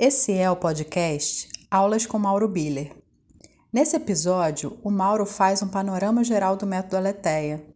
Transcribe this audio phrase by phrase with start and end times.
[0.00, 2.94] Esse é o podcast Aulas com Mauro Biller.
[3.72, 7.66] Nesse episódio, o Mauro faz um panorama geral do método Aletheia.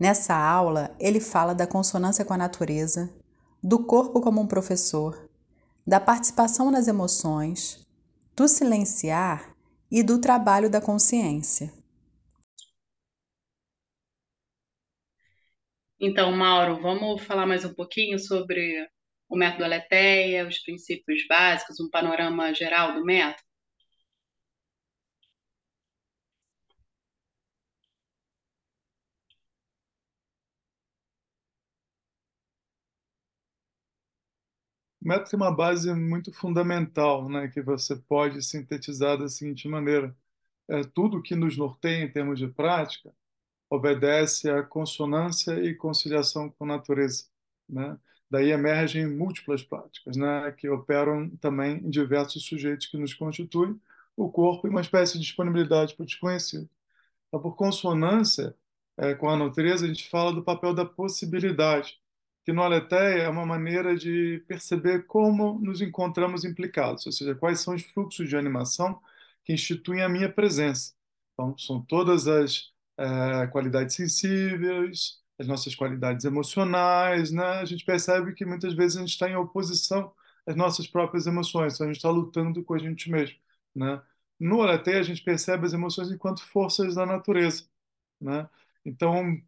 [0.00, 3.14] Nessa aula, ele fala da consonância com a natureza,
[3.62, 5.28] do corpo como um professor,
[5.86, 7.86] da participação nas emoções,
[8.34, 9.54] do silenciar
[9.90, 11.70] e do trabalho da consciência.
[16.00, 18.88] Então, Mauro, vamos falar mais um pouquinho sobre
[19.28, 23.42] o método Aletheia, os princípios básicos, um panorama geral do método?
[35.02, 40.16] O método tem uma base muito fundamental, né, que você pode sintetizar da seguinte maneira:
[40.68, 43.14] é, tudo que nos norteia em termos de prática
[43.70, 47.26] obedece à consonância e conciliação com a natureza,
[47.68, 47.98] né?
[48.30, 53.80] Daí emergem múltiplas práticas, né, que operam também em diversos sujeitos que nos constituem,
[54.16, 56.68] o corpo e uma espécie de disponibilidade para o desconhecido.
[57.28, 58.54] Então, por consonância
[58.96, 61.98] é, com a natureza, a gente fala do papel da possibilidade,
[62.44, 67.60] que no Aletheia é uma maneira de perceber como nos encontramos implicados, ou seja, quais
[67.60, 69.00] são os fluxos de animação
[69.44, 70.92] que instituem a minha presença.
[71.34, 77.44] Então, são todas as é, qualidades sensíveis, as nossas qualidades emocionais, né?
[77.60, 80.12] A gente percebe que muitas vezes a gente está em oposição
[80.46, 83.36] às nossas próprias emoções, então a gente está lutando com a gente mesmo,
[83.74, 84.02] né?
[84.40, 87.64] No Aletheia, a gente percebe as emoções enquanto forças da natureza,
[88.20, 88.48] né?
[88.84, 89.40] Então,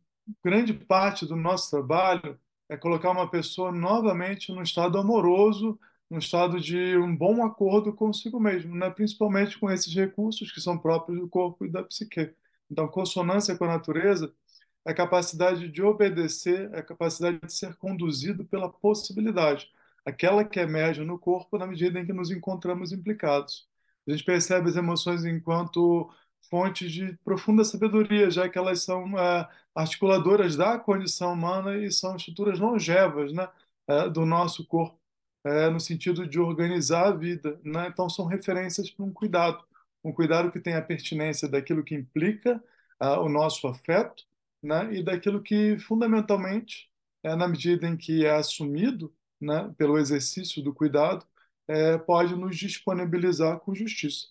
[0.44, 2.38] grande parte do nosso trabalho
[2.68, 8.38] é colocar uma pessoa novamente num estado amoroso, num estado de um bom acordo consigo
[8.40, 8.90] mesmo, né?
[8.90, 12.32] principalmente com esses recursos que são próprios do corpo e da psique.
[12.70, 14.32] Então, consonância com a natureza
[14.84, 19.70] a capacidade de obedecer, é a capacidade de ser conduzido pela possibilidade,
[20.04, 23.68] aquela que emerge no corpo na medida em que nos encontramos implicados.
[24.06, 26.10] A gente percebe as emoções enquanto
[26.48, 32.16] fontes de profunda sabedoria, já que elas são é, articuladoras da condição humana e são
[32.16, 33.48] estruturas longevas né,
[33.86, 34.98] é, do nosso corpo,
[35.44, 37.60] é, no sentido de organizar a vida.
[37.64, 37.88] Né?
[37.88, 39.62] Então, são referências para um cuidado,
[40.02, 42.62] um cuidado que tem a pertinência daquilo que implica
[43.22, 44.24] o nosso afeto
[44.62, 46.90] né, e daquilo que, fundamentalmente,
[47.22, 51.26] é, na medida em que é assumido né, pelo exercício do cuidado,
[51.68, 54.28] é, pode nos disponibilizar com justiça.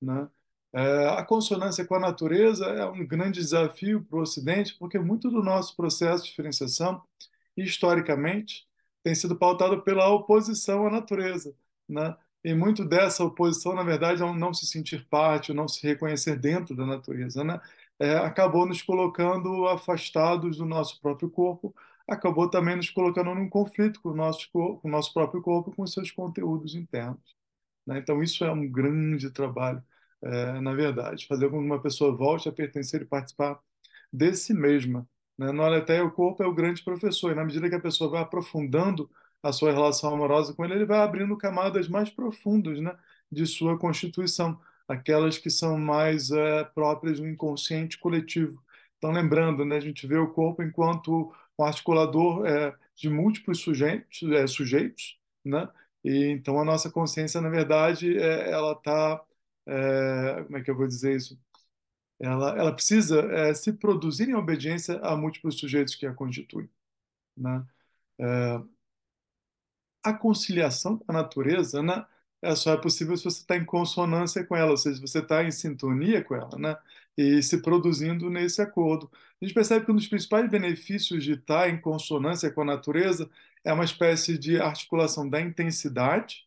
[0.00, 0.28] Né?
[0.74, 5.30] É, a consonância com a natureza é um grande desafio para o Ocidente, porque muito
[5.30, 7.02] do nosso processo de diferenciação,
[7.56, 8.66] historicamente,
[9.02, 11.54] tem sido pautado pela oposição à natureza.
[11.88, 12.16] Né?
[12.44, 16.38] E muito dessa oposição, na verdade, é não se sentir parte, ou não se reconhecer
[16.38, 17.44] dentro da natureza.
[17.44, 17.60] Né?
[17.98, 21.74] É, acabou nos colocando afastados do nosso próprio corpo,
[22.08, 25.86] acabou também nos colocando num conflito com o nosso, com o nosso próprio corpo, com
[25.86, 27.36] seus conteúdos internos.
[27.86, 27.98] Né?
[27.98, 29.82] Então, isso é um grande trabalho
[30.22, 33.60] é, na verdade, fazer com que uma pessoa volte a pertencer e participar
[34.12, 35.08] de si mesma.
[35.36, 35.50] Né?
[35.52, 38.22] No Aletheia, o corpo é o grande professor, e na medida que a pessoa vai
[38.22, 39.10] aprofundando
[39.42, 42.96] a sua relação amorosa com ele, ele vai abrindo camadas mais profundas né,
[43.30, 44.60] de sua constituição,
[44.92, 48.62] aquelas que são mais é, próprias do inconsciente coletivo.
[48.98, 54.22] Então, lembrando, né, a gente vê o corpo enquanto um articulador é, de múltiplos sujeitos,
[54.30, 55.68] é, sujeitos né?
[56.04, 59.24] E então a nossa consciência, na verdade, é, ela está
[60.46, 61.38] como é que eu vou dizer isso?
[62.20, 66.68] Ela, ela precisa se produzir em obediência a múltiplos sujeitos que a constituem.
[67.36, 67.64] Né?
[70.04, 72.04] A conciliação com a natureza né,
[72.42, 75.44] é só é possível se você está em consonância com ela, ou seja, você está
[75.44, 76.76] em sintonia com ela, né?
[77.16, 79.10] e se produzindo nesse acordo.
[79.40, 83.30] A gente percebe que um dos principais benefícios de estar em consonância com a natureza
[83.64, 86.46] é uma espécie de articulação da intensidade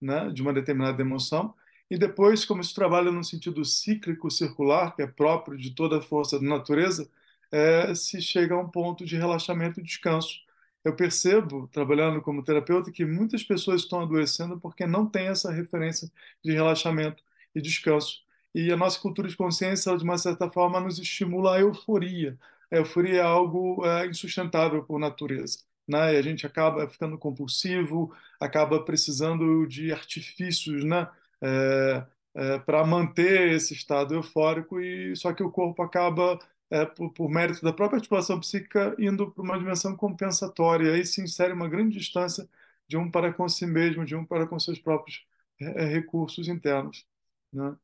[0.00, 1.54] né, de uma determinada emoção
[1.90, 6.02] e depois, como isso trabalha no sentido cíclico circular, que é próprio de toda a
[6.02, 7.08] força da natureza,
[7.52, 10.40] é, se chega a um ponto de relaxamento e descanso.
[10.84, 16.10] Eu percebo, trabalhando como terapeuta, que muitas pessoas estão adoecendo porque não têm essa referência
[16.44, 17.22] de relaxamento
[17.54, 18.22] e descanso.
[18.54, 22.38] E a nossa cultura de consciência, de uma certa forma, nos estimula a euforia.
[22.70, 25.58] A euforia é algo é, insustentável por natureza.
[25.88, 26.14] Né?
[26.14, 31.08] E a gente acaba ficando compulsivo, acaba precisando de artifícios, né?
[31.44, 36.38] é, é, para manter esse estado eufórico, e só que o corpo acaba,
[36.70, 41.22] é, por, por, mérito da própria articulação psíquica, indo para uma dimensão compensatória, aí se
[41.22, 42.48] insere uma grande distância
[42.88, 45.24] de um para com si mesmo, de um para com seus próprios
[45.60, 47.06] é, é, recursos internos.
[47.52, 47.76] Né?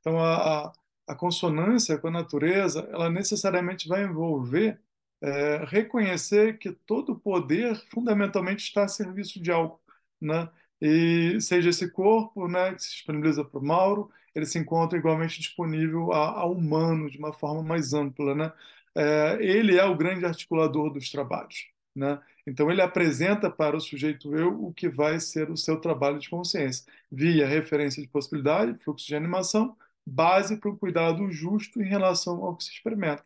[0.00, 0.72] Então, a, a,
[1.08, 4.80] a, consonância com a natureza, ela necessariamente vai envolver
[5.20, 9.80] é, reconhecer que todo poder fundamentalmente está a serviço de algo.
[10.20, 10.48] Né?
[10.80, 15.38] e seja esse corpo, né, que se disponibiliza para o Mauro, ele se encontra igualmente
[15.38, 18.52] disponível ao humano de uma forma mais ampla, né?
[18.96, 22.20] É, ele é o grande articulador dos trabalhos, né?
[22.46, 26.28] Então ele apresenta para o sujeito eu o que vai ser o seu trabalho de
[26.28, 29.76] consciência, via referência de possibilidade, fluxo de animação,
[30.06, 33.24] base para o cuidado justo em relação ao que se experimenta.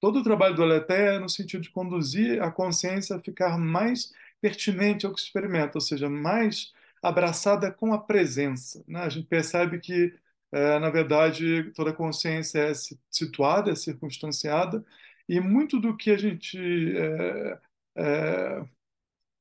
[0.00, 4.12] Todo o trabalho do Aletheia é no sentido de conduzir a consciência a ficar mais
[4.40, 8.84] pertinente ao que se experimenta, ou seja, mais abraçada com a presença.
[8.86, 9.00] Né?
[9.00, 10.14] A gente percebe que,
[10.52, 12.72] é, na verdade, toda consciência é
[13.10, 14.84] situada, é circunstanciada,
[15.28, 16.58] e muito do que a gente
[16.96, 17.58] é,
[17.96, 18.64] é,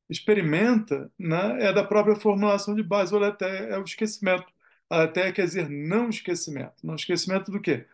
[0.10, 4.46] experimenta né, é da própria formulação de base, ou até é o esquecimento.
[4.90, 6.76] Até quer dizer não esquecimento.
[6.84, 7.86] Não esquecimento do quê?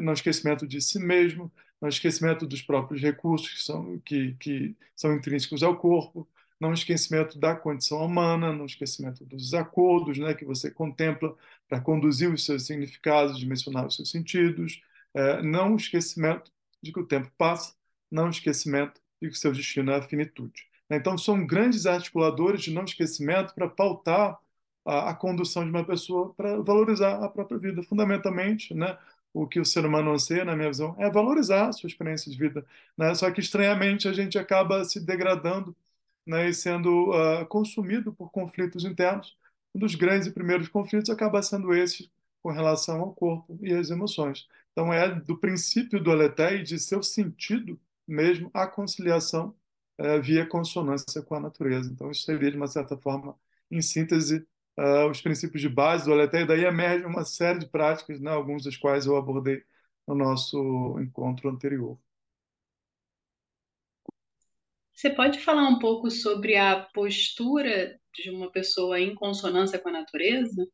[0.00, 5.14] Não esquecimento de si mesmo, não esquecimento dos próprios recursos que são, que, que são
[5.14, 6.26] intrínsecos ao corpo,
[6.62, 11.34] não esquecimento da condição humana, não esquecimento dos acordos né, que você contempla
[11.68, 14.80] para conduzir os seus significados, dimensionar os seus sentidos,
[15.12, 17.74] é, não esquecimento de que o tempo passa,
[18.08, 20.68] não esquecimento de que o seu destino é a finitude.
[20.88, 20.98] Né.
[20.98, 24.38] Então, são grandes articuladores de não esquecimento para pautar
[24.84, 27.82] a, a condução de uma pessoa para valorizar a própria vida.
[27.82, 28.96] Fundamentalmente, né,
[29.34, 32.38] o que o ser humano anseia, na minha visão, é valorizar a sua experiência de
[32.38, 32.64] vida.
[32.96, 33.12] Né?
[33.16, 35.74] Só que, estranhamente, a gente acaba se degradando
[36.26, 39.36] né, sendo uh, consumido por conflitos internos.
[39.74, 42.10] Um dos grandes e primeiros conflitos acaba sendo esse
[42.42, 44.46] com relação ao corpo e às emoções.
[44.72, 49.54] Então, é do princípio do Aleté e de seu sentido mesmo a conciliação
[50.00, 51.90] uh, via consonância com a natureza.
[51.90, 53.36] Então, isso seria, de uma certa forma,
[53.70, 54.46] em síntese,
[54.78, 58.30] uh, os princípios de base do Aleté, e daí emerge uma série de práticas, né,
[58.30, 59.62] alguns dos quais eu abordei
[60.06, 61.98] no nosso encontro anterior.
[64.94, 69.92] Você pode falar um pouco sobre a postura de uma pessoa em consonância com a
[69.92, 70.66] natureza?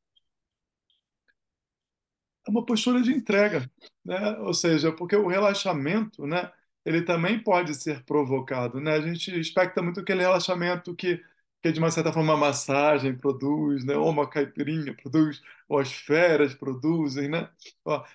[2.46, 3.70] É uma postura de entrega,
[4.04, 4.38] né?
[4.38, 6.50] Ou seja, porque o relaxamento, né,
[6.84, 8.92] ele também pode ser provocado, né?
[8.94, 11.22] A gente expecta muito aquele relaxamento que
[11.62, 13.96] que de uma certa forma a massagem produz, né?
[13.96, 17.48] ou uma caipirinha produz, ou as feras produzem, né?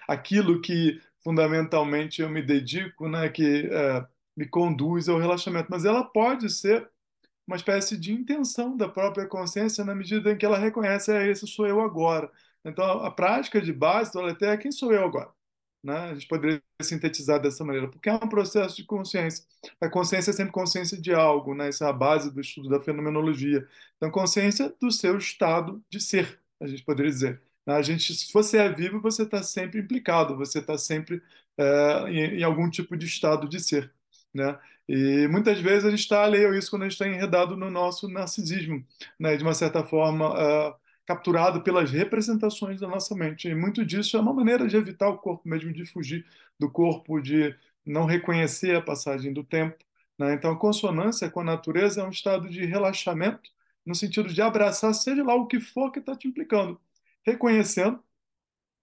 [0.07, 3.29] aquilo que fundamentalmente eu me dedico, né?
[3.29, 6.89] que é, me conduz ao relaxamento, mas ela pode ser
[7.47, 11.45] uma espécie de intenção da própria consciência na medida em que ela reconhece, é, esse
[11.47, 12.31] sou eu agora.
[12.65, 15.29] Então, a prática de base do Aletheia é quem sou eu agora.
[15.83, 15.97] Né?
[15.97, 19.45] A gente poderia sintetizar dessa maneira, porque é um processo de consciência.
[19.81, 21.67] A consciência é sempre consciência de algo, né?
[21.67, 23.67] essa é a base do estudo da fenomenologia.
[23.97, 27.41] Então, consciência do seu estado de ser, a gente poderia dizer.
[27.65, 31.21] A gente, se você é vivo, você está sempre implicado, você está sempre
[31.57, 33.93] é, em, em, algum tipo de estado de ser.
[34.33, 34.57] Né?
[34.87, 37.69] E muitas vezes a gente está alheio a isso quando a gente está enredado no
[37.69, 38.85] nosso narcisismo,
[39.19, 39.37] né?
[39.37, 40.75] de uma certa forma uh,
[41.05, 43.47] capturado pelas representações da nossa mente.
[43.47, 46.25] E muito disso é uma maneira de evitar o corpo mesmo, de fugir
[46.59, 49.77] do corpo, de não reconhecer a passagem do tempo.
[50.17, 50.33] Né?
[50.33, 53.51] Então, a consonância com a natureza é um estado de relaxamento,
[53.85, 56.79] no sentido de abraçar, seja lá o que for que está te implicando,
[57.25, 58.01] reconhecendo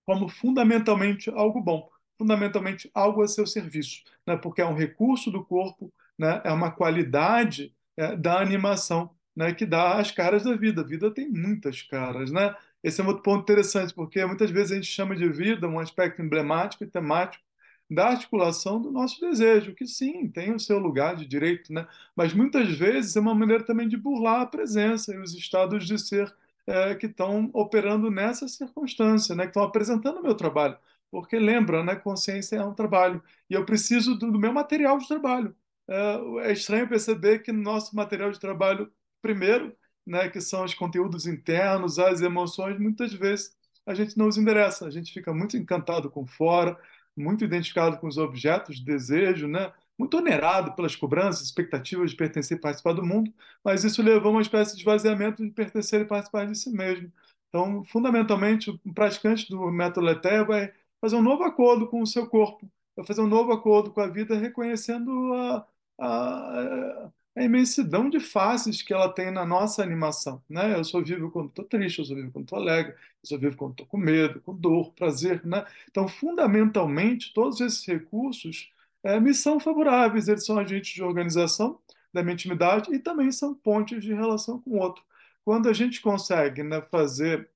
[0.04, 1.90] como fundamentalmente algo bom
[2.20, 4.36] fundamentalmente algo a seu serviço, né?
[4.36, 6.42] porque é um recurso do corpo, né?
[6.44, 9.54] é uma qualidade é, da animação né?
[9.54, 10.82] que dá as caras da vida.
[10.82, 12.30] A vida tem muitas caras.
[12.30, 12.54] Né?
[12.84, 15.78] Esse é um outro ponto interessante, porque muitas vezes a gente chama de vida um
[15.78, 17.42] aspecto emblemático e temático
[17.90, 21.88] da articulação do nosso desejo, que sim, tem o seu lugar de direito, né?
[22.14, 25.98] mas muitas vezes é uma maneira também de burlar a presença e os estados de
[25.98, 26.32] ser
[26.66, 29.44] é, que estão operando nessa circunstância, né?
[29.44, 30.76] que estão apresentando o meu trabalho
[31.10, 35.54] porque lembra, né, consciência é um trabalho e eu preciso do, meu material de trabalho.
[35.88, 39.76] É, é, estranho perceber que no nosso material de trabalho, primeiro,
[40.06, 44.86] né, que são os conteúdos internos, as emoções, muitas vezes a gente não os endereça,
[44.86, 46.78] a gente fica muito encantado com fora,
[47.16, 52.56] muito identificado com os objetos de desejo, né, muito onerado pelas cobranças, expectativas de pertencer
[52.56, 53.32] e participar do mundo,
[53.64, 57.12] mas isso levou a uma espécie de esvaziamento de pertencer e participar de si mesmo.
[57.48, 62.26] Então, fundamentalmente, o praticante do método Leté vai fazer um novo acordo com o seu
[62.26, 65.66] corpo, vai fazer um novo acordo com a vida, reconhecendo a,
[65.98, 70.42] a, a imensidão de faces que ela tem na nossa animação.
[70.48, 70.74] Né?
[70.74, 73.56] Eu sou vivo quando estou triste, eu sou vivo quando estou alegre, eu sou vivo
[73.56, 75.44] quando estou com medo, com dor, prazer.
[75.44, 75.64] Né?
[75.90, 78.70] Então, fundamentalmente, todos esses recursos
[79.02, 81.78] é, me são favoráveis, eles são agentes de organização
[82.12, 85.02] da minha intimidade e também são pontes de relação com o outro.
[85.44, 87.48] Quando a gente consegue né, fazer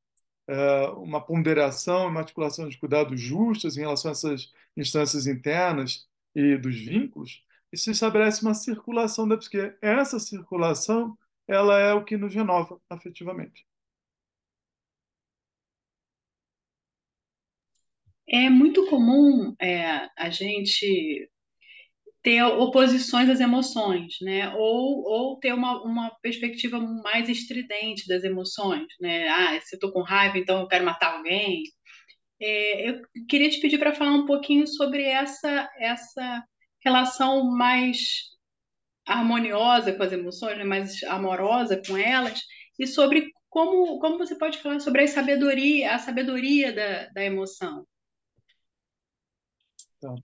[0.98, 6.76] uma ponderação, uma articulação de cuidados justos em relação a essas instâncias internas e dos
[6.76, 9.74] vínculos, e se estabelece uma circulação da psique.
[9.80, 13.66] Essa circulação ela é o que nos renova afetivamente.
[18.26, 21.30] É muito comum é, a gente
[22.24, 24.50] ter oposições às emoções, né?
[24.56, 29.28] Ou, ou ter uma, uma perspectiva mais estridente das emoções, né?
[29.28, 31.62] Ah, se eu tô com raiva, então eu quero matar alguém.
[32.40, 36.44] É, eu queria te pedir para falar um pouquinho sobre essa, essa
[36.82, 37.98] relação mais
[39.06, 40.64] harmoniosa com as emoções, né?
[40.64, 42.40] mais amorosa com elas,
[42.78, 47.86] e sobre como, como você pode falar sobre a sabedoria, a sabedoria da, da emoção.
[49.98, 50.16] Então,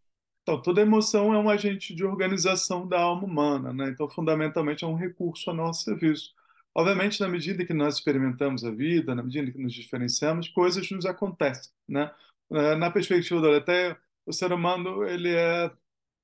[0.51, 3.89] então, toda emoção é um agente de organização da alma humana, né?
[3.91, 6.35] Então, fundamentalmente, é um recurso a nosso serviço.
[6.75, 11.07] Obviamente, na medida que nós experimentamos a vida, na medida que nos diferenciamos, coisas nos
[11.07, 12.13] acontecem, né?
[12.51, 15.71] Eh, na perspectiva da Aletheia, o ser humano ele é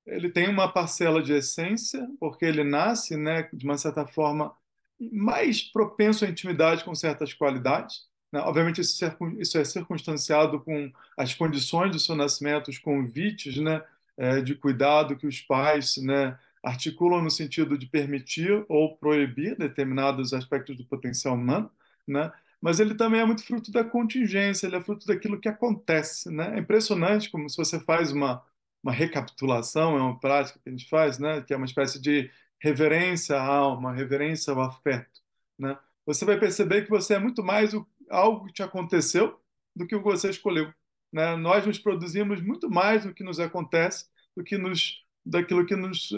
[0.06, 4.54] ele tem uma parcela de essência, porque ele nasce, né, de uma certa forma,
[5.12, 8.06] mais propenso à intimidade com certas qualidades.
[8.32, 8.40] Né?
[8.40, 13.82] Obviamente, isso é, é circunstanciado com as condições do seu nascimento, os convites né,
[14.16, 20.32] é, de cuidado que os pais né, articulam no sentido de permitir ou proibir determinados
[20.32, 21.70] aspectos do potencial humano,
[22.06, 22.32] né?
[22.60, 26.30] mas ele também é muito fruto da contingência, ele é fruto daquilo que acontece.
[26.30, 26.56] Né?
[26.56, 28.42] É impressionante como se você faz uma,
[28.82, 31.42] uma recapitulação, é uma prática que a gente faz, né?
[31.42, 32.30] que é uma espécie de
[32.60, 35.20] reverência à alma, reverência ao afeto.
[35.58, 35.78] Né?
[36.06, 39.40] Você vai perceber que você é muito mais o, algo que te aconteceu
[39.74, 40.72] do que o que você escolheu.
[41.16, 41.34] Né?
[41.34, 44.04] Nós nos produzimos muito mais do que nos acontece
[44.36, 46.12] do que nos daquilo que nos,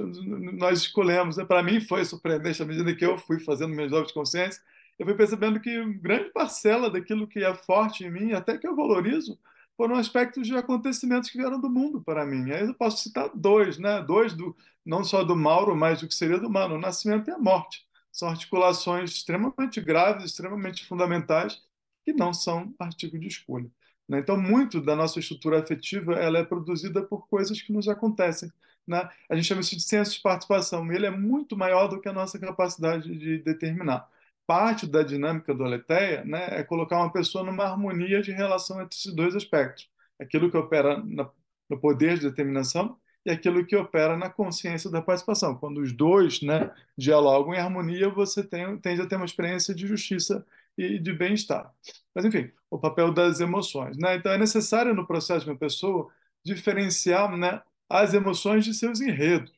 [0.58, 1.38] nós escolhemos.
[1.38, 1.44] Né?
[1.44, 4.60] Para mim foi surpreendente à medida que eu fui fazendo meus jogos de consciência,
[4.98, 8.76] eu fui percebendo que grande parcela daquilo que é forte em mim, até que eu
[8.76, 9.38] valorizo,
[9.76, 12.50] foram aspectos de acontecimentos que vieram do mundo para mim.
[12.50, 14.02] Aí eu posso citar dois, né?
[14.02, 17.32] Dois do não só do Mauro, mas do que seria do Mano, o nascimento e
[17.32, 17.86] a morte.
[18.12, 21.62] São articulações extremamente graves, extremamente fundamentais,
[22.04, 23.70] que não são artigo de escolha.
[24.08, 24.20] Né?
[24.20, 28.50] Então, muito da nossa estrutura afetiva ela é produzida por coisas que nos acontecem.
[28.86, 29.08] Né?
[29.28, 32.08] A gente chama isso de senso de participação, e ele é muito maior do que
[32.08, 34.08] a nossa capacidade de determinar
[34.48, 38.96] parte da dinâmica do Aletheia né, é colocar uma pessoa numa harmonia de relação entre
[38.96, 39.90] esses dois aspectos.
[40.18, 41.28] Aquilo que opera na,
[41.68, 42.96] no poder de determinação
[43.26, 45.54] e aquilo que opera na consciência da participação.
[45.54, 49.86] Quando os dois né, dialogam em harmonia, você tem, tende a ter uma experiência de
[49.86, 50.46] justiça
[50.78, 51.74] e de bem-estar.
[52.14, 53.98] Mas, enfim, o papel das emoções.
[53.98, 54.14] Né?
[54.14, 56.08] Então, é necessário no processo de uma pessoa
[56.44, 59.52] diferenciar né, as emoções de seus enredos.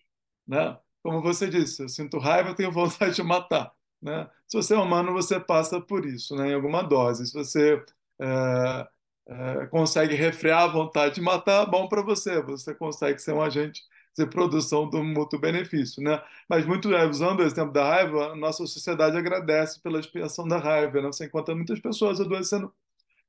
[0.46, 0.76] Né?
[1.02, 3.70] Como você disse, eu sinto raiva, eu tenho vontade de matar.
[4.00, 4.28] Né?
[4.48, 6.50] Se você é humano, você passa por isso, né?
[6.50, 7.26] em alguma dose.
[7.26, 7.84] Se você
[8.18, 8.88] é,
[9.28, 12.40] é, consegue refrear a vontade de matar, bom para você.
[12.42, 13.82] Você consegue ser um agente
[14.16, 16.02] de produção do mútuo benefício.
[16.02, 16.22] Né?
[16.48, 20.58] Mas, muito é, usando o exemplo da raiva, a nossa sociedade agradece pela expiação da
[20.58, 21.00] raiva.
[21.00, 21.06] Né?
[21.08, 22.72] Você encontra muitas pessoas adoecendo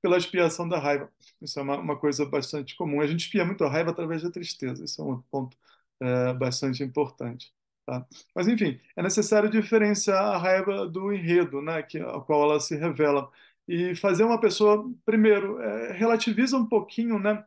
[0.02, 1.10] pela expiação da raiva.
[1.42, 3.02] Isso é uma, uma, coisa bastante comum.
[3.02, 4.84] A gente expia muito a raiva através da tristeza.
[4.84, 5.58] Isso é um ponto
[6.02, 7.54] é, bastante importante.
[7.86, 8.06] Tá?
[8.36, 12.76] Mas, enfim, é necessário diferenciar a raiva do enredo, né, que, ao qual ela se
[12.76, 13.30] revela.
[13.68, 17.44] E fazer uma pessoa, primeiro, é, relativiza um pouquinho né,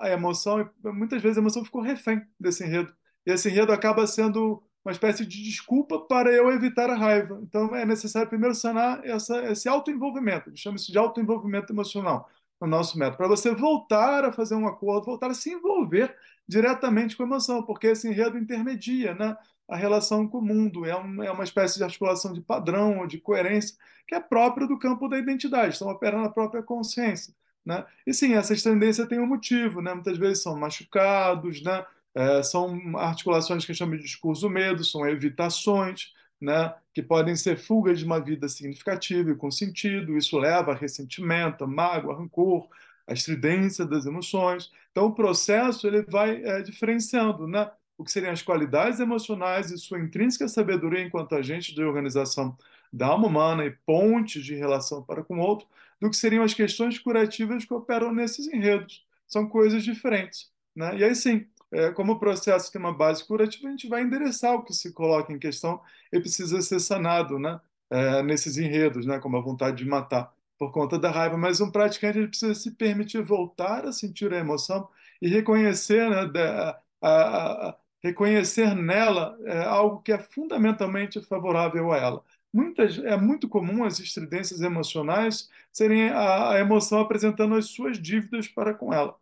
[0.00, 2.92] a emoção, muitas vezes a emoção ficou refém desse enredo.
[3.26, 7.40] E esse enredo acaba sendo uma espécie de desculpa para eu evitar a raiva.
[7.42, 12.28] Então, é necessário primeiro sanar essa, esse autoenvolvimento, chama isso de autoenvolvimento emocional
[12.60, 16.14] no nosso método, para você voltar a fazer um acordo, voltar a se envolver
[16.46, 19.36] diretamente com a emoção, porque esse enredo intermedia né,
[19.68, 23.18] a relação com o mundo, é, um, é uma espécie de articulação de padrão de
[23.18, 23.76] coerência
[24.06, 27.34] que é própria do campo da identidade, estão operando na própria consciência.
[27.64, 27.84] Né?
[28.06, 29.94] E sim, essa tendência tem um motivo, né?
[29.94, 31.84] muitas vezes são machucados, né?
[32.14, 37.02] É, são articulações que a gente chama de discurso do medo, são evitações, né, que
[37.02, 40.16] podem ser fugas de uma vida significativa e com sentido.
[40.16, 42.68] Isso leva a ressentimento, a mágoa, a rancor,
[43.06, 44.70] a estridência das emoções.
[44.92, 49.78] Então, o processo ele vai é, diferenciando né, o que seriam as qualidades emocionais e
[49.78, 52.56] sua intrínseca sabedoria enquanto agente de organização
[52.92, 55.66] da alma humana e pontes de relação para com o outro,
[56.04, 59.06] do que seriam as questões curativas que operam nesses enredos.
[59.26, 60.50] São coisas diferentes.
[60.76, 60.98] Né?
[60.98, 64.54] E aí sim, é, como o processo tem uma base curativa, a gente vai endereçar
[64.54, 65.80] o que se coloca em questão
[66.12, 67.58] e precisa ser sanado né,
[67.88, 71.38] é, nesses enredos, né, como a vontade de matar por conta da raiva.
[71.38, 74.86] Mas um praticante ele precisa se permitir voltar a sentir a emoção
[75.22, 81.96] e reconhecer, né, da, a, a, reconhecer nela é, algo que é fundamentalmente favorável a
[81.96, 82.24] ela.
[82.54, 88.46] Muitas, é muito comum as estridências emocionais serem a, a emoção apresentando as suas dívidas
[88.46, 89.16] para com ela.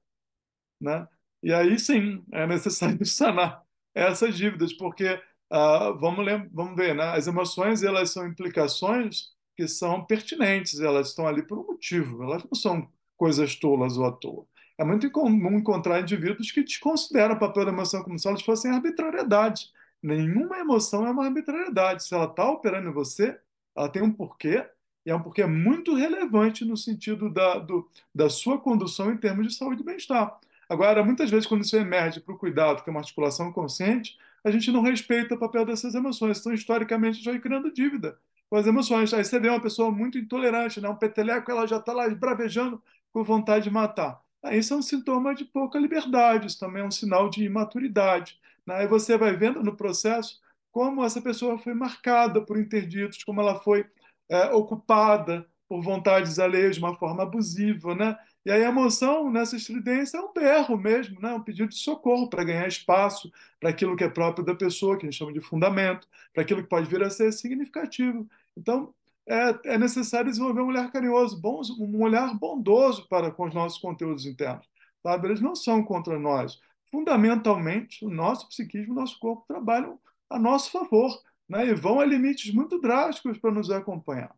[0.79, 1.09] Né?
[1.43, 5.15] E aí sim, é necessário sanar essas dívidas, porque
[5.51, 7.05] uh, vamos, vamos ver, né?
[7.05, 12.45] as emoções elas são implicações que são pertinentes, elas estão ali por um motivo, elas
[12.45, 12.87] não são
[13.17, 14.47] coisas tolas ou à toa.
[14.79, 18.71] É muito comum encontrar indivíduos que desconsideram o papel da emoção como se elas fossem
[18.71, 19.71] arbitrariedade.
[20.03, 22.05] Nenhuma emoção é uma arbitrariedade.
[22.05, 23.39] Se ela está operando em você,
[23.77, 24.67] ela tem um porquê,
[25.07, 29.47] e é um porquê muito relevante no sentido da, do, da sua condução em termos
[29.47, 30.39] de saúde e bem-estar.
[30.69, 34.51] Agora, muitas vezes, quando isso emerge para o cuidado, que é uma articulação consciente, a
[34.51, 36.41] gente não respeita o papel dessas emoções.
[36.41, 38.19] Então, historicamente, já vai criando dívida
[38.49, 39.15] com as emoções.
[39.15, 40.89] Aí você vê uma pessoa muito intolerante, né?
[40.89, 42.83] um peteleco, ela já está lá bravejando
[43.13, 44.21] com vontade de matar.
[44.43, 48.39] Aí isso é um sintoma de pouca liberdade, isso também é um sinal de imaturidade.
[48.67, 48.77] Né?
[48.77, 50.41] Aí você vai vendo no processo
[50.71, 53.87] como essa pessoa foi marcada por interditos, como ela foi
[54.29, 58.17] é, ocupada por vontades alheias de uma forma abusiva, né?
[58.45, 61.33] E aí a emoção nessa estridência é um berro mesmo, né?
[61.33, 65.07] um pedido de socorro para ganhar espaço para aquilo que é próprio da pessoa, que
[65.07, 68.29] a gente chama de fundamento, para aquilo que pode vir a ser significativo.
[68.57, 68.93] Então,
[69.27, 71.41] é, é necessário desenvolver um olhar carinhoso,
[71.79, 74.67] um olhar bondoso para com os nossos conteúdos internos.
[75.03, 75.29] Sabe?
[75.29, 76.61] Eles não são contra nós.
[76.93, 81.11] Fundamentalmente, o nosso psiquismo, o nosso corpo trabalham a nosso favor
[81.49, 81.67] né?
[81.69, 84.37] e vão a limites muito drásticos para nos acompanhar.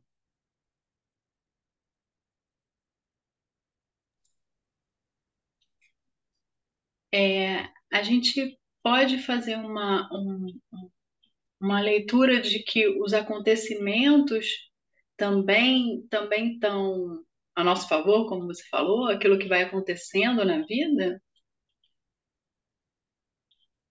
[7.12, 10.46] É, a gente pode fazer uma, um,
[11.60, 14.46] uma leitura de que os acontecimentos
[15.16, 17.24] também também estão
[17.56, 21.20] a nosso favor, como você falou, aquilo que vai acontecendo na vida?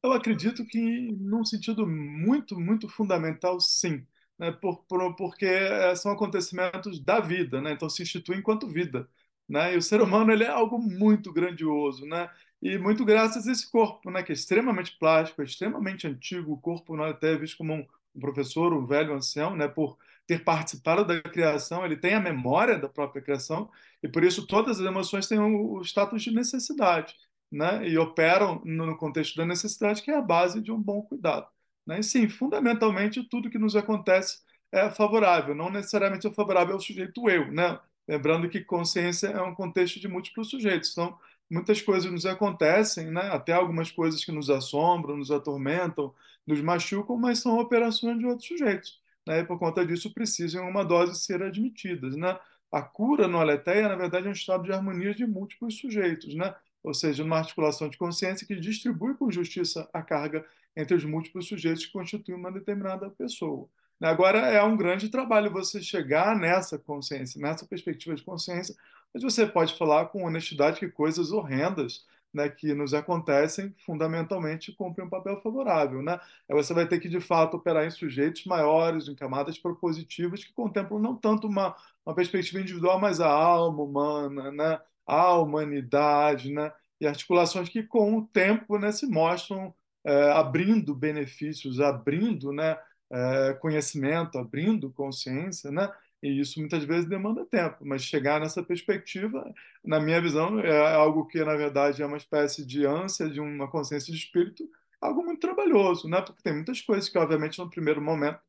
[0.04, 0.80] Eu acredito que,
[1.14, 4.06] num sentido muito, muito fundamental, sim.
[4.38, 4.52] Né?
[4.52, 7.72] Por, por, porque eh, são acontecimentos da vida, né?
[7.72, 9.10] então se institui enquanto vida.
[9.48, 9.74] Né?
[9.74, 12.30] E o ser humano ele é algo muito grandioso, né?
[12.62, 14.22] e muito graças a esse corpo, né?
[14.24, 16.54] que é extremamente plástico, é extremamente antigo.
[16.54, 19.70] O corpo não é até visto como um, um professor, um velho ancião, né?
[19.70, 23.70] por ter participado da criação, ele tem a memória da própria criação,
[24.02, 27.16] e por isso todas as emoções têm o status de necessidade
[27.54, 31.48] né, e operam no contexto da necessidade, que é a base de um bom cuidado.
[31.86, 32.00] Né?
[32.00, 34.40] E sim, fundamentalmente, tudo que nos acontece
[34.72, 37.52] é favorável, não necessariamente é favorável ao sujeito eu.
[37.52, 37.80] Né?
[38.08, 40.92] Lembrando que consciência é um contexto de múltiplos sujeitos.
[40.92, 41.16] Então,
[41.50, 43.30] muitas coisas nos acontecem, né?
[43.32, 46.12] até algumas coisas que nos assombram, nos atormentam,
[46.48, 49.00] nos machucam, mas são operações de outros sujeitos.
[49.28, 49.42] Né?
[49.42, 52.16] E por conta disso, precisam uma dose ser admitidas.
[52.16, 52.36] Né?
[52.72, 56.34] A cura no aletheia, na verdade, é um estado de harmonia de múltiplos sujeitos.
[56.34, 56.54] Né?
[56.84, 61.48] Ou seja, uma articulação de consciência que distribui com justiça a carga entre os múltiplos
[61.48, 63.68] sujeitos que constituem uma determinada pessoa.
[64.02, 68.76] Agora, é um grande trabalho você chegar nessa consciência, nessa perspectiva de consciência,
[69.14, 75.06] mas você pode falar com honestidade que coisas horrendas né, que nos acontecem fundamentalmente cumprem
[75.06, 76.02] um papel favorável.
[76.02, 76.20] Né?
[76.50, 81.00] Você vai ter que, de fato, operar em sujeitos maiores, em camadas propositivas que contemplam
[81.00, 84.82] não tanto uma, uma perspectiva individual, mas a alma humana, né?
[85.06, 86.72] à humanidade, né?
[87.00, 89.74] e articulações que, com o tempo, né, se mostram
[90.06, 92.78] é, abrindo benefícios, abrindo né,
[93.12, 95.90] é, conhecimento, abrindo consciência, né?
[96.24, 101.26] E isso muitas vezes demanda tempo, mas chegar nessa perspectiva, na minha visão, é algo
[101.28, 104.68] que, na verdade, é uma espécie de ânsia de uma consciência de espírito,
[105.02, 106.22] algo muito trabalhoso, né?
[106.22, 108.40] porque tem muitas coisas que, obviamente, no primeiro momento,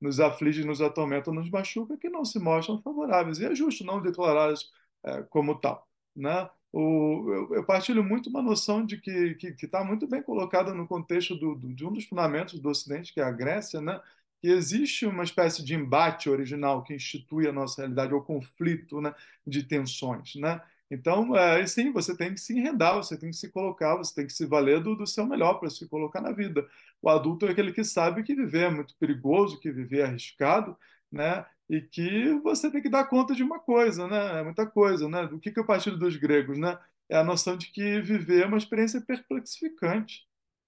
[0.00, 3.38] nos afligem, nos atormentam, nos machucam, que não se mostram favoráveis.
[3.38, 4.70] E é justo não declará-las
[5.04, 6.48] é, como tal né?
[6.72, 10.86] O, eu, eu, partilho muito uma noção de que que está muito bem colocada no
[10.88, 14.00] contexto do, do, de um dos fundamentos do Ocidente, que é a Grécia, né?
[14.44, 19.14] Que existe uma espécie de embate original que institui a nossa realidade, ou conflito né?
[19.46, 20.34] de tensões.
[20.34, 20.60] Né?
[20.90, 24.26] Então, é, sim, você tem que se enredar, você tem que se colocar, você tem
[24.26, 26.68] que se valer do, do seu melhor para se colocar na vida.
[27.00, 30.76] O adulto é aquele que sabe que viver é muito perigoso, que viver é arriscado,
[31.10, 31.46] né?
[31.66, 34.40] e que você tem que dar conta de uma coisa, né?
[34.40, 35.22] É muita coisa, né?
[35.22, 36.78] O que que é o dos Gregos, né?
[37.08, 40.26] É a noção de que viver é uma experiência perplexificante,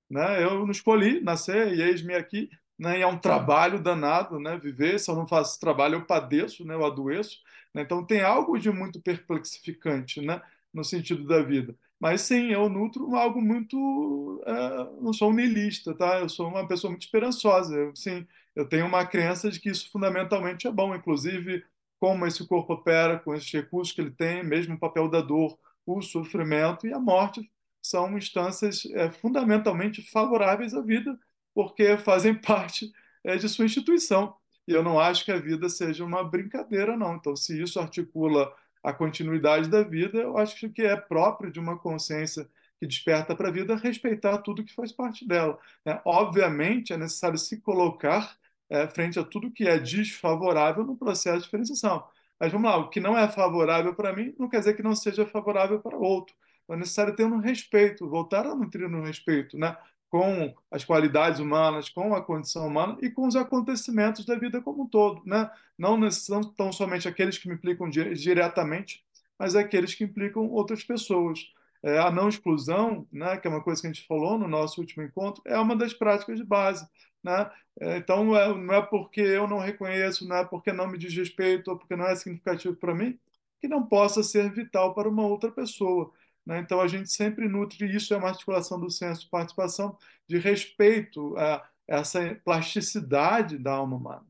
[0.09, 0.43] né?
[0.43, 2.99] Eu não escolhi nascer e eis-me aqui, né?
[2.99, 4.59] E é um trabalho danado, né?
[4.59, 6.75] Viver, se eu não faço esse trabalho, eu padeço, né?
[6.75, 7.39] Eu adoeço,
[7.75, 7.83] né?
[7.83, 10.41] Então tem algo de muito perplexificante, né?
[10.73, 11.75] No sentido da vida.
[11.99, 14.43] Mas sim, eu nutro algo muito.
[14.47, 16.21] É, não sou um niilista, tá?
[16.21, 17.75] Eu sou uma pessoa muito esperançosa.
[17.75, 21.65] Eu, sim, eu tenho uma crença de que isso fundamentalmente é bom, inclusive
[21.99, 25.59] como esse corpo opera com esses recursos que ele tem, mesmo o papel da dor,
[25.87, 27.51] o sofrimento e a morte
[27.83, 31.19] são instâncias é, fundamentalmente favoráveis à vida,
[31.57, 32.93] porque fazem parte
[33.25, 34.37] é, de sua instituição.
[34.69, 37.15] E eu não acho que a vida seja uma brincadeira, não.
[37.17, 41.79] Então, se isso articula a continuidade da vida, eu acho que é próprio de uma
[41.79, 42.47] consciência
[42.79, 45.59] que desperta para a vida, respeitar tudo que faz parte dela.
[45.83, 45.99] Né?
[46.05, 48.37] Obviamente, é necessário se colocar
[48.69, 52.07] é, frente a tudo que é desfavorável no processo de diferenciação.
[52.39, 54.95] Mas vamos lá, o que não é favorável para mim não quer dizer que não
[54.95, 56.35] seja favorável para outro.
[56.69, 59.75] É necessário ter um respeito, voltar a nutrir um respeito, né?
[60.17, 64.85] Com as qualidades humanas, com a condição humana e com os acontecimentos da vida como
[64.85, 65.51] um todo, né?
[65.77, 69.05] Não, não tão somente aqueles que me implicam diretamente,
[69.39, 71.41] mas aqueles que implicam outras pessoas.
[71.83, 74.81] É, a não exclusão, né, que é uma coisa que a gente falou no nosso
[74.81, 76.89] último encontro, é uma das práticas de base.
[77.23, 77.51] Né?
[77.79, 80.97] É, então, não é, não é porque eu não reconheço, não é porque não me
[80.97, 83.19] diz respeito, ou porque não é significativo para mim,
[83.61, 86.11] que não possa ser vital para uma outra pessoa.
[86.47, 86.61] Né?
[86.61, 91.37] Então, a gente sempre nutre isso, é uma articulação do senso de participação, de respeito
[91.37, 94.27] a essa plasticidade da alma humana.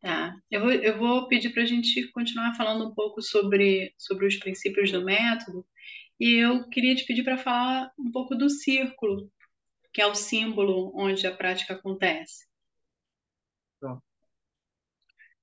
[0.00, 0.36] Tá.
[0.50, 4.36] Eu vou, eu vou pedir para a gente continuar falando um pouco sobre, sobre os
[4.36, 5.66] princípios do método,
[6.18, 9.30] e eu queria te pedir para falar um pouco do círculo,
[9.92, 12.46] que é o símbolo onde a prática acontece.
[13.80, 14.00] Tá.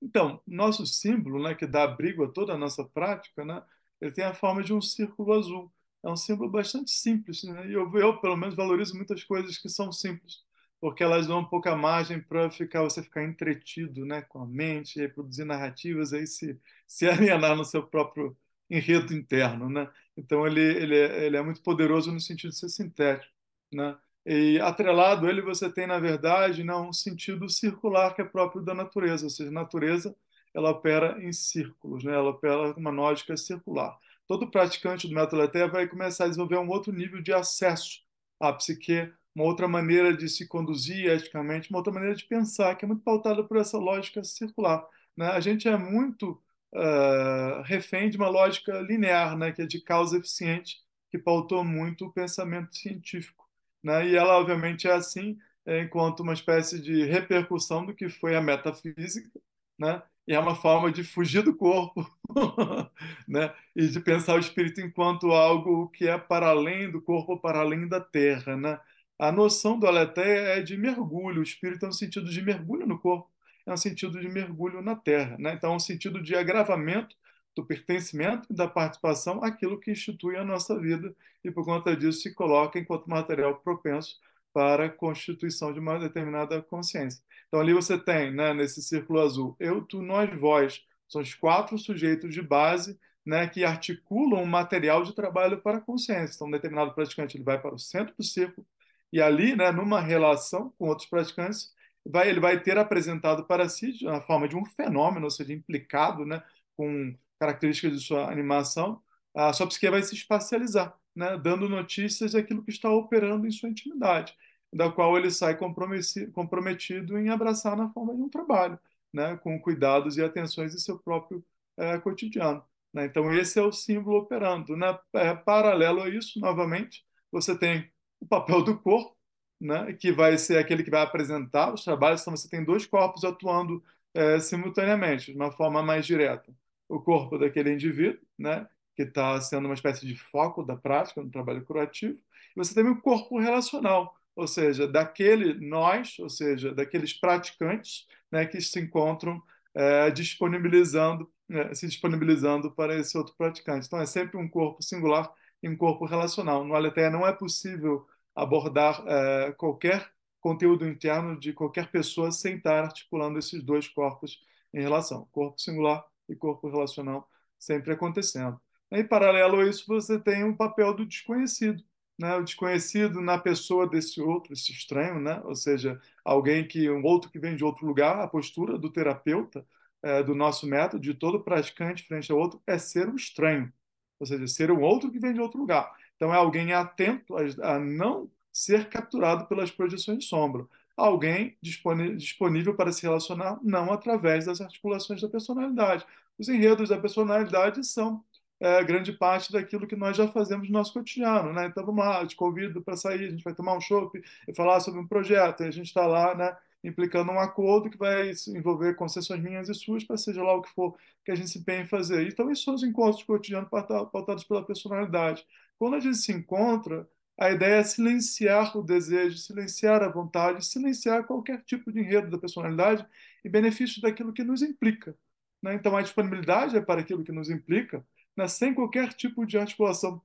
[0.04, 3.62] Então, nosso símbolo, né, que dá abrigo a toda a nossa prática, né,
[4.00, 5.72] ele tem a forma de um círculo azul.
[6.04, 7.66] É um símbolo bastante simples, né?
[7.68, 10.44] E eu, eu, pelo menos, valorizo muitas coisas que são simples,
[10.80, 15.00] porque elas dão um pouca margem para ficar você ficar entretido, né, com a mente,
[15.00, 18.36] e produzir narrativas, aí se, se alienar no seu próprio
[18.68, 19.90] enredo interno, né?
[20.16, 23.32] Então ele, ele, é, ele é muito poderoso no sentido de ser sintético,
[23.72, 23.96] né?
[24.26, 28.74] E atrelado ele você tem, na verdade, não, um sentido circular que é próprio da
[28.74, 30.16] natureza, ou seja, a natureza
[30.54, 32.14] ela opera em círculos, né?
[32.14, 33.98] ela opera com uma lógica circular.
[34.26, 38.00] Todo praticante do método Letéia vai começar a desenvolver um outro nível de acesso
[38.40, 42.84] à psique, uma outra maneira de se conduzir eticamente, uma outra maneira de pensar, que
[42.84, 44.86] é muito pautada por essa lógica circular.
[45.16, 45.26] Né?
[45.26, 46.40] A gente é muito
[46.72, 49.52] uh, refém de uma lógica linear, né?
[49.52, 50.78] que é de causa eficiente,
[51.10, 53.43] que pautou muito o pensamento científico
[53.84, 54.08] né?
[54.08, 58.40] E ela, obviamente, é assim, é, enquanto uma espécie de repercussão do que foi a
[58.40, 59.30] metafísica,
[59.78, 60.02] né?
[60.26, 62.06] E é uma forma de fugir do corpo,
[63.28, 63.54] né?
[63.76, 67.88] E de pensar o espírito enquanto algo que é para além do corpo, para além
[67.88, 68.80] da terra, né?
[69.18, 72.98] A noção do aletheia é de mergulho, o espírito é um sentido de mergulho no
[72.98, 73.30] corpo,
[73.66, 75.54] é um sentido de mergulho na terra, né?
[75.54, 77.14] Então, é um sentido de agravamento
[77.54, 82.22] do pertencimento e da participação àquilo que institui a nossa vida e, por conta disso,
[82.22, 84.18] se coloca enquanto material propenso
[84.52, 87.22] para a constituição de uma determinada consciência.
[87.48, 91.78] Então, ali você tem, né, nesse círculo azul, eu, tu, nós, vós, são os quatro
[91.78, 96.36] sujeitos de base né, que articulam um material de trabalho para a consciência.
[96.36, 98.66] Então, um determinado praticante ele vai para o centro do círculo
[99.12, 101.72] e ali, né, numa relação com outros praticantes,
[102.04, 106.26] vai, ele vai ter apresentado para si, na forma de um fenômeno, ou seja, implicado
[106.26, 106.42] né,
[106.76, 109.02] com características de sua animação,
[109.34, 113.68] a sua psique vai se espacializar, né, dando notícias daquilo que está operando em sua
[113.68, 114.34] intimidade,
[114.72, 118.78] da qual ele sai comprometido em abraçar na forma de um trabalho,
[119.12, 121.44] né, com cuidados e atenções em seu próprio
[121.76, 122.64] é, cotidiano.
[122.92, 123.06] Né?
[123.06, 124.76] Então, esse é o símbolo operando.
[124.76, 124.96] Né?
[125.14, 129.16] É, paralelo a isso, novamente, você tem o papel do corpo,
[129.60, 133.24] né, que vai ser aquele que vai apresentar os trabalhos, então você tem dois corpos
[133.24, 133.82] atuando
[134.14, 136.54] é, simultaneamente, de uma forma mais direta
[136.96, 141.30] o corpo daquele indivíduo, né, que está sendo uma espécie de foco da prática no
[141.30, 142.18] trabalho curativo,
[142.56, 148.46] e você tem o corpo relacional, ou seja, daquele nós, ou seja, daqueles praticantes né,
[148.46, 149.42] que se encontram
[149.74, 153.86] é, disponibilizando, é, se disponibilizando para esse outro praticante.
[153.86, 155.30] Então, é sempre um corpo singular
[155.62, 156.64] e um corpo relacional.
[156.64, 160.08] No Aletheia não é possível abordar é, qualquer
[160.40, 164.40] conteúdo interno de qualquer pessoa sem estar articulando esses dois corpos
[164.72, 168.60] em relação, corpo singular e corpo relacional sempre acontecendo.
[168.90, 171.82] Em paralelo a isso, você tem um papel do desconhecido,
[172.18, 172.36] né?
[172.36, 175.40] O desconhecido na pessoa desse outro, esse estranho, né?
[175.44, 179.66] Ou seja, alguém que um outro que vem de outro lugar, a postura do terapeuta
[180.02, 183.72] é, do nosso método, de todo praticante frente ao outro, é ser um estranho,
[184.20, 185.90] ou seja, ser um outro que vem de outro lugar.
[186.16, 192.74] Então é alguém atento a, a não ser capturado pelas projeções de sombra, alguém disponível
[192.74, 196.06] para se relacionar não através das articulações da personalidade.
[196.38, 198.24] Os enredos da personalidade são
[198.60, 201.66] é, grande parte daquilo que nós já fazemos no nosso cotidiano, né?
[201.66, 204.80] Então vamos lá, te convido para sair, a gente vai tomar um chopp e falar
[204.80, 206.56] sobre um projeto, e a gente está lá, né?
[206.82, 210.70] Implicando um acordo que vai envolver concessões minhas e suas, para seja lá o que
[210.72, 212.26] for que a gente se empenhe em fazer.
[212.28, 215.44] Então, isso são os encontros cotidianos pautados pela personalidade.
[215.78, 221.24] Quando a gente se encontra, a ideia é silenciar o desejo, silenciar a vontade, silenciar
[221.24, 223.06] qualquer tipo de enredo da personalidade
[223.44, 225.16] em benefício daquilo que nos implica.
[225.60, 225.74] Né?
[225.74, 230.22] Então, a disponibilidade é para aquilo que nos implica, né, sem qualquer tipo de articulação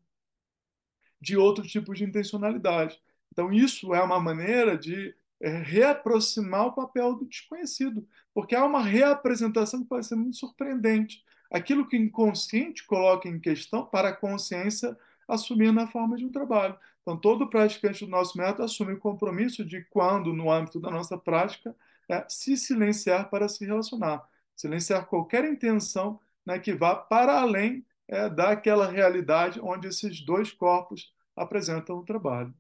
[1.21, 2.99] de outro tipo de intencionalidade.
[3.31, 8.83] Então, isso é uma maneira de é, reaproximar o papel do desconhecido, porque há uma
[8.83, 11.23] reapresentação que pode ser muito surpreendente.
[11.51, 16.31] Aquilo que o inconsciente coloca em questão para a consciência assumir na forma de um
[16.31, 16.77] trabalho.
[17.09, 21.17] Então, todo praticante do nosso método assume o compromisso de, quando, no âmbito da nossa
[21.17, 21.75] prática,
[22.07, 24.29] é, se silenciar para se relacionar.
[24.55, 31.11] Silenciar qualquer intenção né, que vá para além é, daquela realidade onde esses dois corpos
[31.35, 32.53] apresentam o trabalho.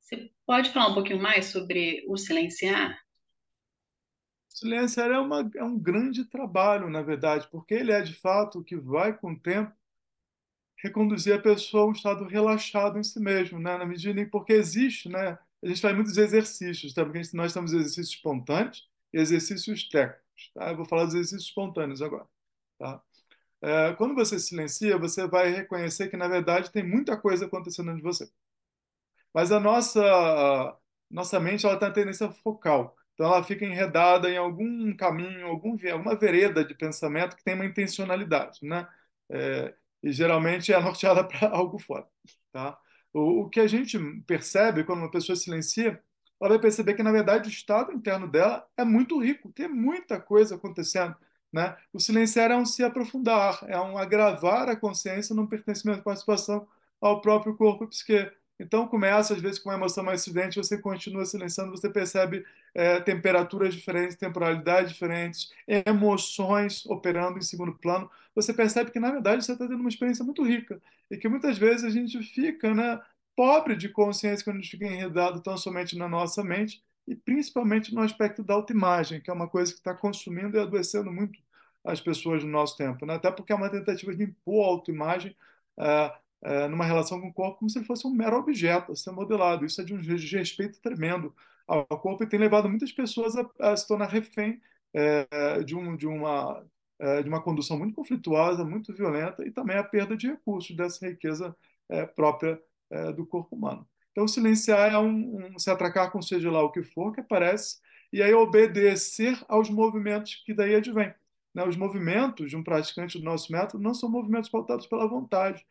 [0.00, 2.98] Você pode falar um pouquinho mais sobre o silenciar?
[4.50, 8.64] Silenciar é, uma, é um grande trabalho, na verdade, porque ele é de fato o
[8.64, 9.72] que vai com o tempo
[10.76, 13.78] reconduzir a pessoa a um estado relaxado em si mesmo, né?
[13.78, 15.38] na medida em porque existe, né?
[15.62, 17.04] a gente faz muitos exercícios, tá?
[17.04, 20.50] porque nós temos exercícios espontâneos e exercícios técnicos.
[20.54, 20.70] Tá?
[20.70, 22.26] Eu vou falar dos exercícios espontâneos agora.
[22.78, 23.02] Tá?
[23.62, 28.02] É, quando você silencia, você vai reconhecer que, na verdade, tem muita coisa acontecendo de
[28.02, 28.30] você.
[29.34, 30.76] Mas a nossa, a
[31.10, 32.96] nossa mente ela tem a tendência focal.
[33.20, 37.66] Então, ela fica enredada em algum caminho, algum, alguma vereda de pensamento que tem uma
[37.66, 38.60] intencionalidade.
[38.62, 38.88] Né?
[39.28, 42.06] É, e geralmente é norteada para algo fora.
[42.50, 42.78] Tá?
[43.12, 46.02] O, o, que a gente percebe quando uma pessoa silencia,
[46.40, 50.18] ela vai perceber que, na verdade, o estado interno dela é muito rico, tem muita
[50.18, 51.14] coisa acontecendo.
[51.52, 51.76] Né?
[51.92, 56.66] O silenciar é um se aprofundar, é um agravar a consciência num pertencimento, participação
[56.98, 58.32] ao próprio corpo psique.
[58.60, 62.44] Então começa, às vezes, com uma emoção mais acidente, você continua silenciando, você percebe
[62.74, 68.10] é, temperaturas diferentes, temporalidades diferentes, emoções operando em segundo plano.
[68.34, 71.56] Você percebe que, na verdade, você está tendo uma experiência muito rica e que muitas
[71.58, 73.00] vezes a gente fica né,
[73.34, 77.94] pobre de consciência quando a gente fica enredado tão somente na nossa mente e principalmente
[77.94, 81.38] no aspecto da autoimagem, que é uma coisa que está consumindo e adoecendo muito
[81.82, 83.14] as pessoas no nosso tempo, né?
[83.14, 85.34] até porque é uma tentativa de impor a autoimagem
[85.78, 88.96] é, é, numa relação com o corpo como se ele fosse um mero objeto a
[88.96, 89.64] ser modelado.
[89.64, 91.34] Isso é de um desrespeito tremendo
[91.66, 94.60] ao corpo e tem levado muitas pessoas a, a se tornar refém
[94.92, 96.64] é, de, um, de, uma,
[96.98, 101.06] é, de uma condução muito conflituosa, muito violenta e também a perda de recursos dessa
[101.06, 101.54] riqueza
[101.88, 103.86] é, própria é, do corpo humano.
[104.12, 107.78] Então, silenciar é um, um, se atracar com seja lá o que for que aparece
[108.12, 111.14] e aí obedecer aos movimentos que daí advêm.
[111.54, 111.64] Né?
[111.64, 115.64] Os movimentos de um praticante do nosso método não são movimentos pautados pela vontade,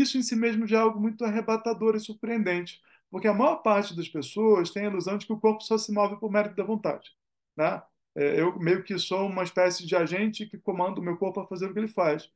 [0.00, 3.94] isso em si mesmo já é algo muito arrebatador e surpreendente, porque a maior parte
[3.94, 6.64] das pessoas tem a ilusão de que o corpo só se move por mérito da
[6.64, 7.10] vontade.
[7.56, 7.82] Né?
[8.14, 11.46] É, eu meio que sou uma espécie de agente que comanda o meu corpo a
[11.46, 12.30] fazer o que ele faz.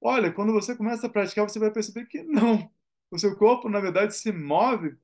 [0.00, 2.70] Olha, quando você começa a praticar, você vai perceber que não.
[3.10, 4.96] O seu corpo, na verdade, se move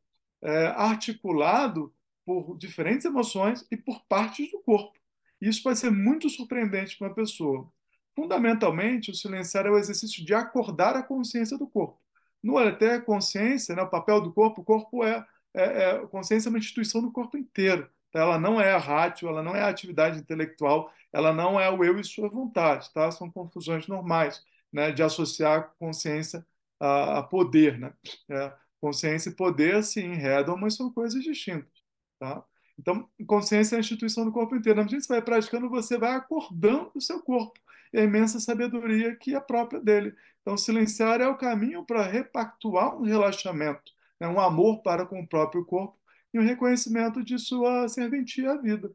[0.43, 4.99] é, articulado por diferentes emoções e por partes do corpo.
[5.41, 7.73] Isso pode ser muito surpreendente para uma pessoa.
[8.15, 11.99] Fundamentalmente, o silenciar é o exercício de acordar a consciência do corpo.
[12.43, 16.51] No até consciência, né, o papel do corpo, o corpo é, é, é consciência é
[16.51, 17.89] uma instituição do corpo inteiro.
[18.11, 18.21] Tá?
[18.21, 21.83] Ela não é a rádio, ela não é a atividade intelectual, ela não é o
[21.85, 22.93] eu e sua vontade.
[22.93, 23.11] Tá?
[23.11, 26.45] São confusões normais né, de associar consciência
[26.81, 27.79] a, a poder.
[27.79, 27.93] Né?
[28.29, 31.71] É, consciência e poder se enredam, mas são coisas distintas.
[32.19, 32.45] Tá?
[32.79, 34.79] Então, consciência é a instituição do corpo inteiro.
[34.79, 37.62] Na medida que você vai praticando, você vai acordando o seu corpo
[37.93, 40.15] e a imensa sabedoria que é própria dele.
[40.41, 44.27] Então, silenciar é o caminho para repactuar um relaxamento, né?
[44.29, 45.99] um amor para com o próprio corpo
[46.35, 48.91] e um reconhecimento de sua serventia à vida.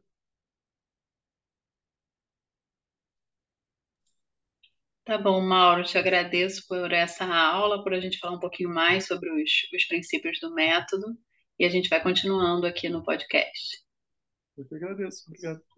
[5.05, 9.07] Tá bom, Mauro, te agradeço por essa aula, por a gente falar um pouquinho mais
[9.07, 11.17] sobre os, os princípios do método
[11.57, 13.87] e a gente vai continuando aqui no podcast.
[14.57, 15.23] Eu que agradeço.
[15.27, 15.76] Obrigado.